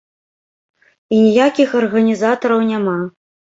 [1.17, 2.99] І ніякіх арганізатараў няма.